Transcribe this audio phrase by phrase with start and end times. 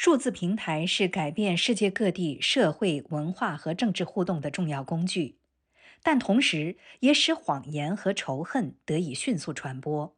[0.00, 5.38] 数字平台是改变世界各地社会文化和政治互动的重要工具，
[6.04, 10.14] 但同时也使谎言和仇恨得以迅速传播，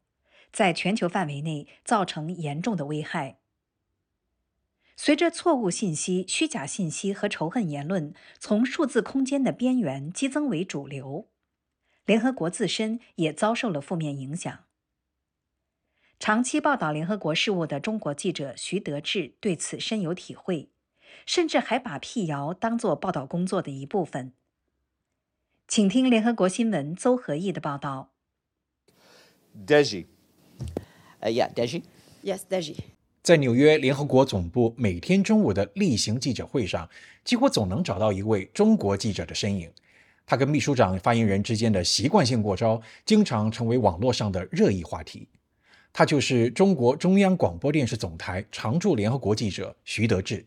[0.53, 3.39] 在全球范围内造成严重的危害。
[4.97, 11.31] 随着错误信息、虚假信息和仇恨言论从数字空间的边缘激增为主流，
[12.05, 14.67] 联合国自身也遭受了负面影响。
[16.21, 20.69] 长期报道联合国事务的中国记者徐德志对此深有体会，
[21.25, 24.35] 甚至还把辟谣当作报道工作的一部分。
[25.67, 28.11] 请听联合国新闻邹和义的报道。
[29.67, 30.05] Deji，
[31.21, 32.77] 呃，Yeah，Deji，Yes，Deji。
[33.23, 36.87] 在纽约联合国总部每天中午的例行记者会上，
[37.25, 39.73] 几乎总能找到一位中国记者的身影。
[40.27, 45.27] 他跟秘书长发言人之间的习惯性过招，经常成为网络上的热议话题。
[45.93, 50.47] 他就是中国中央广播电视总台常驻联合国记者徐德志。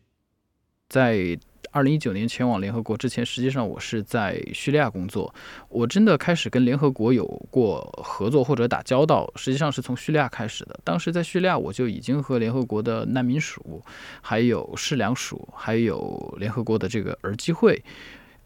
[0.88, 1.38] 在
[1.70, 5.34] 二零一九年前往联合国之前，实际上我是在叙利亚工作。
[5.68, 10.78] 我真的开始跟联合国有过合作或者打交道，实际上是从叙利亚开始的。
[10.84, 13.82] 当时在叙利亚，我就已经和联合国的难民署、
[14.20, 17.82] 还有世粮署、还有联合国的这个儿基会，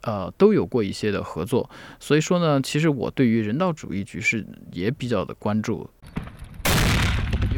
[0.03, 1.69] 呃，都有过一些的合作。
[2.01, 5.91] 所以说呢，其实我对于人道主义局势也比较的关注。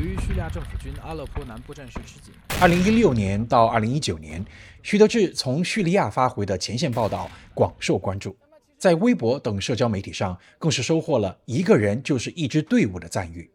[0.00, 4.42] 由于叙利亚政府军阿勒颇南部战事吃紧，二零一六年到二零一九年，
[4.82, 8.34] 徐德志从叙利亚发回的前线报道广受关注，
[8.78, 13.50] 在微博等社交媒体上更是收获了“一个人就是一支队伍”的赞誉。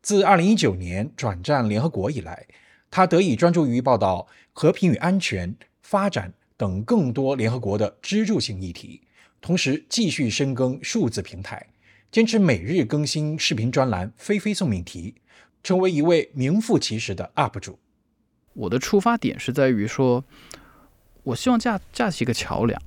[0.00, 2.44] 自二零一九年转战联合国以来，
[2.90, 9.02] 他得以专注于报道和平与安全、发展等更多联合国的支柱性议题，
[9.40, 11.64] 同时继续深耕数字平台，
[12.10, 15.14] 坚持每日更新视频专栏，飞飞送命题。
[15.62, 17.78] 成为一位名副其实的 UP 主。
[18.54, 20.22] 我的出发点是在于说，
[21.22, 22.78] 我希望架架起一个桥梁，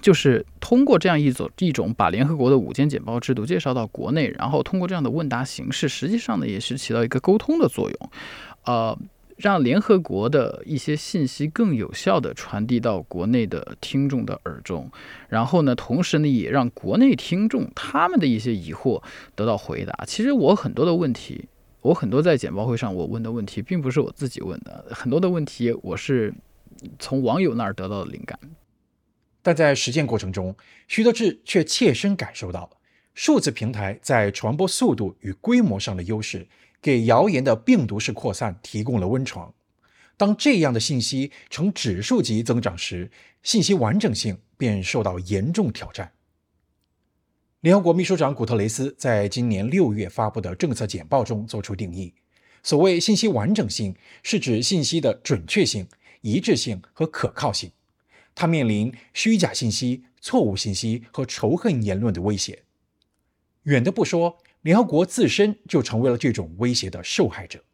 [0.00, 8.10] 就是通过这样一种一种把联合国的五间简报制度介绍到国内，然后通过这样的问答形式，实际上呢也是起到一个沟通的作用，
[8.66, 8.96] 呃，
[9.36, 14.88] 让联合国的一些信息更有效的传递到国内的听众的耳中，
[15.28, 19.02] 然后呢，同时呢也让国内听众他们的一些疑惑
[19.34, 20.04] 得到回答。
[20.06, 21.48] 其实我很多的问题。
[21.80, 26.34] 我很多在简报会上我问的问题，并不是我自己问的，很多的问题我是
[26.98, 28.38] 从网友那儿得到的灵感。
[29.42, 30.54] 但在实践过程中，
[30.88, 32.68] 徐德志却切身感受到，
[33.14, 36.46] 数字平台在传播速度与规模上的优势，
[36.82, 39.54] 给谣言的病毒式扩散提供了温床。
[40.16, 43.08] 当这样的信息呈指数级增长时，
[43.44, 46.10] 信息完整性便受到严重挑战。
[47.60, 52.14] 联合国秘书长古特雷斯在今年六月发布的政策简报中作出定义：
[52.62, 55.88] 所谓信息完整性，是指信息的准确性、
[56.20, 57.72] 一致性和可靠性。
[58.32, 62.62] 它面临虚假信息、错误信息和仇恨言论的威胁。
[63.64, 67.64] 远的不说，联合国自身就成为了这种威胁的受害者。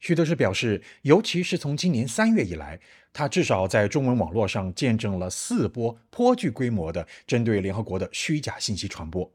[0.00, 2.78] 徐德志表示，尤其是从今年三月以来，
[3.12, 9.30] 他至少在中文网络上见证了四波颇具规模的针对联合国的虚假信息传播，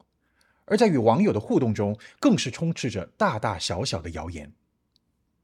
[0.65, 4.53] 而在与网友的互动中，更是充斥着大大小小的谣言。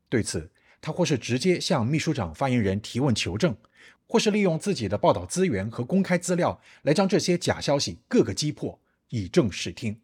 [0.08, 0.50] 对此，
[0.80, 3.56] 他或是直接向秘书长发言人提问求证，
[4.08, 10.00] 或是利用自己的报道资源和公开资料来将这些假消息各个击破，以正视听。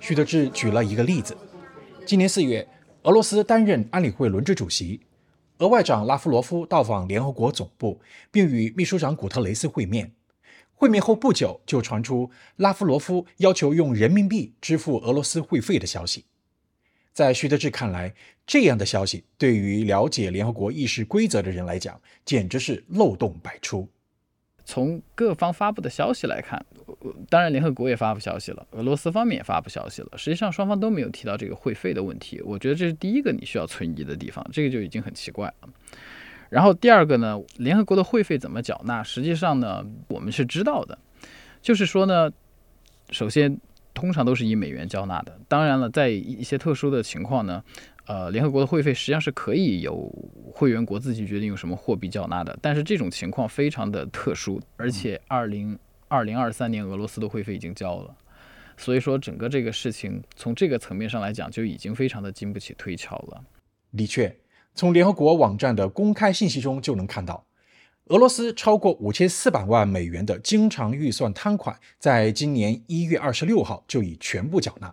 [0.00, 1.36] 徐德志举了一个例子：
[2.06, 2.66] 今年四月，
[3.02, 5.00] 俄罗斯担任安理会轮值主席，
[5.58, 10.12] 俄外长拉夫罗夫到访联合国总部，并与秘书长古特雷斯会面。
[10.74, 16.24] 会面后不久，就传出拉夫罗夫要求用人民币支付俄罗斯会费的消息。
[17.12, 18.14] 在徐德志看来，
[18.46, 23.88] 这样的消息对于了解联合国议事规则的人来讲，简直是漏洞百出。
[24.64, 26.64] 从各方发布的消息来看，
[27.28, 30.08] 当然联合国也发布消息了，俄罗斯方面也发布消息了。
[30.16, 35.68] 实际上双方都没有提到这个会费的问题，我觉得这是第一个你需要存疑的地方，这个就已经很奇怪了。
[36.48, 39.02] 然后第二个呢，联合国的会费怎么缴纳？
[39.02, 40.98] 实际上呢，我们是知道的，
[41.62, 42.30] 就是说呢，
[43.10, 43.56] 首先
[43.94, 47.62] 通常都是以美元交纳的，当然了，在一些特殊的情况呢。
[48.06, 50.12] 呃，联合国的会费实际上是可以由
[50.52, 55.78] 会员国自己决定用什么货币缴纳的，但是这种情况非常的特殊，而且二零
[56.08, 58.12] 二零二三年俄罗斯的会费已经交了，
[58.76, 63.44] 所以说整个这个事情从这个层面上来讲就已经非常的经不起推敲了。
[63.96, 64.34] 的确，
[64.74, 67.44] 从联合国网站的公开信息中就能看到，
[68.10, 74.92] 俄罗斯超过五千四百万美元的经常预算摊款，在今年一月二十六号就已全部缴纳。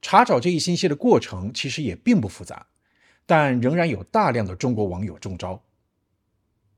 [0.00, 2.68] 查找这一信息的过程其实也并不复杂，
[3.26, 5.60] 但仍然有大量的中国网友中招。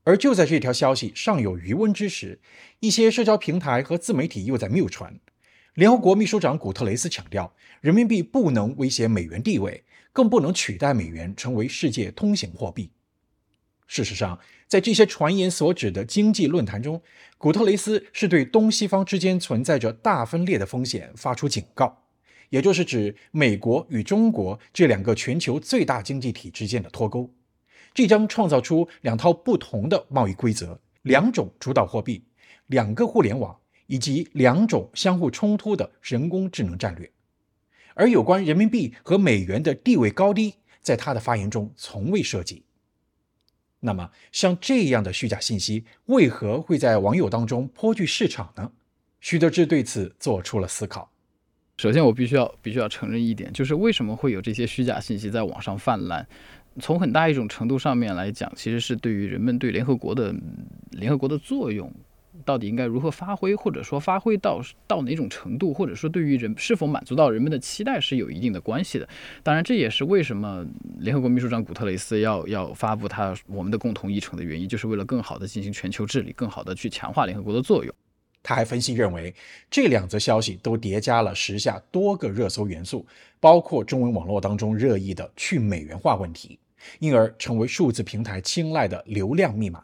[0.05, 2.39] 而就在这条消息尚有余温之时，
[2.79, 5.19] 一些社交平台和自媒体又在谬传。
[5.75, 12.89] 联合国秘书长古特雷斯强调，人民币不能威胁美元地位，更不能取代美元成为世界通行货币。
[13.85, 14.39] 事实上，
[14.69, 17.01] 在这些传言所指的经济论坛中，
[17.39, 22.03] 古特雷斯是对东西方之间存在着大分裂的风险发出警告，
[22.49, 27.33] 也就是指美国与中国这两个全球最大经济体之间的脱钩，
[27.95, 32.23] 这将创造出两套不同的贸易规则、两种主导货币、
[32.67, 37.11] 两个互联网以及两种相互冲突的人工智能战略。
[37.95, 42.63] 而有关人民币和美元的地位高低，在他的发言中从未涉及。
[43.81, 48.71] 那么，像这样的虚假信息为何会在网友当中颇具市场呢？
[49.21, 51.09] 徐德志对此做出了思考。
[51.77, 56.27] 首先，我必须要必须要承认一点，就是为什么会有这些虚假信息在网上泛滥？
[56.81, 60.33] 从很大一种程度上面来讲，其实是对于人们对联合国的
[60.91, 61.91] 联合国的作用。
[62.45, 69.07] 到底应该如何发挥，或者说发挥到到哪种程度，或者说对于人是否满足到人们的期待是有一定的关系的。
[69.43, 70.65] 当然，这也是为什么
[70.99, 77.93] 联合国秘书长古特雷斯要要发布他我们的共同议程的原因，就是为了更好的进行全球治理，更好的去强化联合国的作用。
[78.41, 79.35] 他还分析认为，
[79.69, 83.05] 这两则消息都叠加了时下多个热搜元素，
[83.39, 86.57] 包括中文网络当中热议的去美元化问题，
[86.99, 89.83] 因而成为数字平台青睐的流量密码。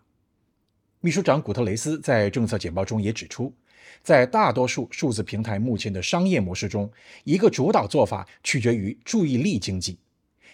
[1.06, 3.54] 秘书长古特雷斯在政策简报中也指出，
[4.02, 6.92] 在大多数数字平台目前的商业模式中，
[7.25, 10.00] 一个主导做法取决于注意力经济，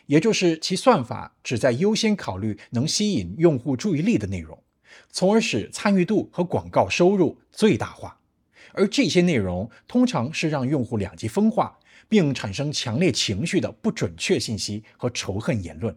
[0.07, 4.61] 也就是其算法旨在优先考虑能吸引用户注意力的内容，
[5.09, 8.19] 从而使参与度和广告收入最大化。
[8.73, 15.95] 而这些内容通常是让用户两极分化，并产生强烈情绪的不准确信息和仇恨言论。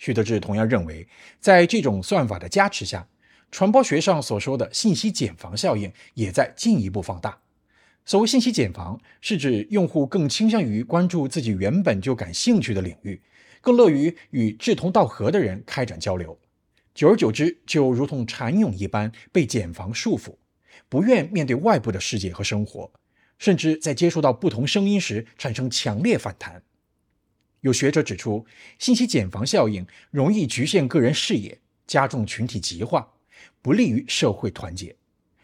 [0.00, 1.06] 徐德志同样认为，
[1.40, 3.06] 在这种算法的加持下，
[3.50, 7.38] 传播学上所说的信息茧房效应也在进一步放大。
[8.06, 13.20] 所谓信息茧房，是指用户更倾向于关注自己原本就感兴趣的领域，
[13.60, 16.38] 更乐于与志同道合的人开展交流，
[16.94, 20.34] 久而久之，就如同蚕蛹一般被茧房束缚，
[20.88, 22.90] 不愿面对外部的世界和生活，
[23.38, 26.62] 甚至在接触到不同声音时产生强烈反弹。
[27.60, 28.46] 有学者指出，
[28.78, 33.06] 信息茧房效应容易局限个人视野，加重群体极化，
[33.60, 34.96] 不利于社会团结。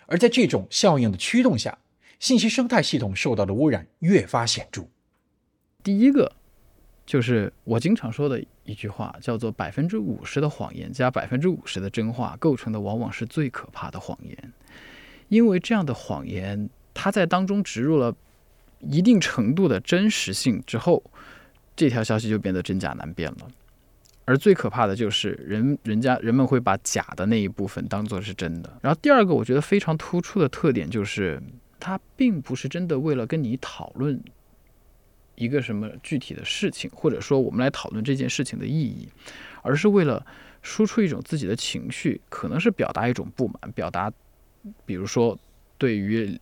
[0.06, 1.76] 而在这种效应的驱动下，
[2.18, 4.88] 信息生态系统受到的污染越发显著。
[5.82, 6.32] 第一个，
[7.04, 14.52] 就是我经常说的一句话，叫做“百分之五十的谎言加百分之五十的真话，构成的往往是最可怕的谎言”。
[15.28, 18.16] 因为这样的谎言，它在当中植入了
[18.80, 21.02] 一定程度的真实性之后。
[21.76, 23.48] 这条消息就变得真假难辨了，
[24.24, 28.78] 而最可怕的就是人人家人们会把假的那一部分当做是真的。
[28.80, 31.38] 然后第二个，我觉得非常突出的特点就是，
[31.78, 34.18] 它并不是真的为了跟你讨论
[35.34, 39.08] 一个什么具体的事情，或者说我们来讨论这件事情的意义，
[39.60, 40.24] 而是为了
[40.62, 44.10] 输出一种自己的情绪，可能是表达一种不满，表达，
[44.86, 45.38] 比如说
[45.76, 46.40] 对于。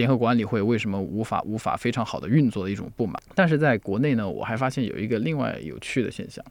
[0.00, 3.22] 联合国安理会为什么无法无法非常好的运作的一种不满？
[3.34, 6.42] 但是在国内呢，我还发现有一个另外有趣的现象，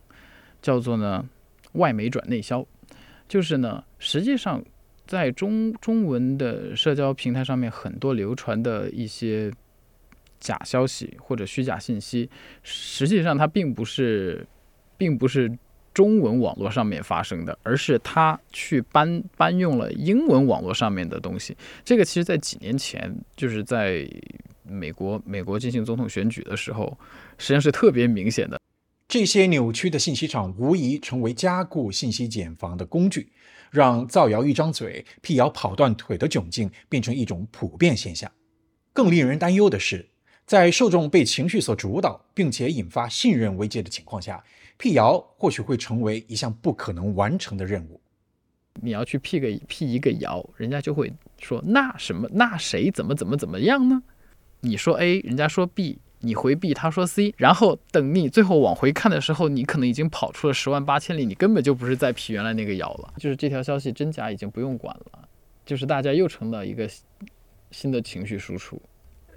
[0.61, 1.27] 叫做呢
[1.73, 2.63] 外媒转内销，
[3.27, 4.63] 就是呢实际上
[5.07, 9.51] 在中中文的社交平台上面很多流传的一些
[10.39, 12.29] 假消息或者虚假信息，
[12.61, 14.45] 实际上它并不是，
[14.95, 15.51] 并不是。
[15.93, 21.55] 中文网络上面发生的，而是他去搬搬用了英文网络上面的东西。
[21.83, 24.07] 这个其实，在几年前，就是在
[24.63, 26.97] 美国美国进行总统选举的时候，
[27.37, 28.59] 实际上是特别明显的。
[29.07, 33.31] 这些扭曲的信息场无疑成为加固信息茧房的工具，
[33.71, 38.31] 让造谣一张嘴、辟谣跑断腿的窘境变成一种普遍现象。
[38.93, 40.07] 更令人担忧的是，
[40.45, 44.43] 在受众被情绪所主导，并且引发信任危机的情况下。
[44.79, 47.99] 辟谣或许会成为一项不可能完成的任务。
[48.81, 54.01] 你要去辟个辟一个谣，人家就会说那什么那谁怎么怎么怎么样呢？
[54.61, 63.13] 你说 A，人家说 B，你回 B，他说 C，然后等你最后往回看的时候，你可能已经跑出了十万八千里，你根本就不是在辟原来那个谣了。
[63.17, 65.27] 就是这条消息真假已经不用管了，
[65.65, 66.89] 就是大家又成了一个
[67.71, 68.81] 新的情绪输出。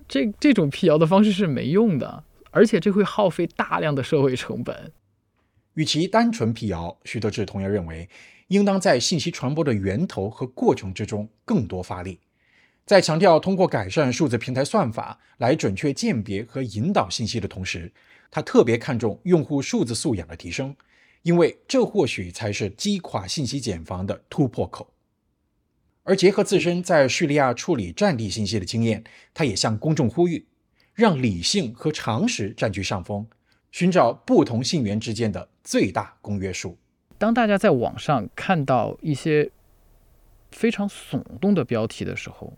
[0.07, 2.23] 这这种辟谣的方式是没用的，
[2.53, 4.93] 而且这会耗费大量的社会成本。
[5.75, 8.09] 与其单纯辟谣，徐德志同样认为，
[8.49, 12.21] 应当在信息传播的源头和过程之中更多发力。
[12.85, 17.91] 在强调通过改善数字平台算法来准确鉴别和引导信息的同时，
[18.31, 20.75] 他特别看重用户数字素养的提升，
[21.23, 24.93] 因为这或许才是击垮信息茧房的突破口。
[26.03, 30.45] 而结合自身在叙利亚处理战地信息的经验，他也向公众呼吁，
[30.93, 33.25] 让理性和常识占据上风，
[33.71, 36.77] 寻找不同信源之间的最大公约数。
[37.19, 39.51] 当大家在网上看到一些
[40.51, 42.53] 非常耸动的标题的时候，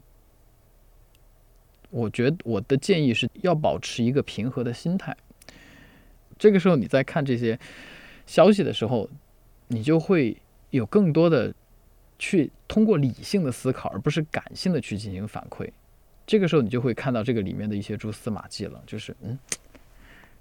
[1.90, 5.16] 我觉得我的建议是要保持一个平和的心态。
[6.38, 7.58] 这个时候你在看这些
[8.26, 9.08] 消息的时候，
[9.68, 10.36] 你就会
[10.70, 11.54] 有更多的
[12.18, 15.70] 去通过理性的思考，而不是感性的去进行反馈。
[16.26, 19.38] 这个时候你就会看到这个里面的一些蛛丝马迹了，就是嗯，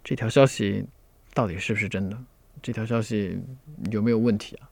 [0.03, 0.85] 这条消息
[1.33, 2.17] 到底是不是真的？
[2.61, 3.39] 这条消息
[3.91, 4.69] 有没有问题啊？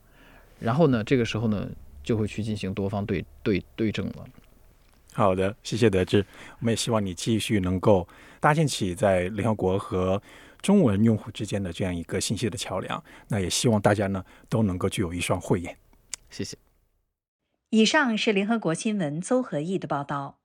[0.60, 1.68] 然后呢，这个时候呢，
[2.02, 4.24] 就会去进行多方对对对证了。
[5.12, 6.24] 好的，谢谢德志。
[6.60, 8.06] 我们也希望你继续能够
[8.40, 10.22] 搭建起在联合国和
[10.62, 13.02] 中文用户之间的这样一个信息的桥梁。
[13.28, 15.76] 那也希望大家呢都能够具有一双慧眼。
[16.30, 16.56] 谢谢。
[17.70, 20.41] 以上是联合国新闻邹和义的报道。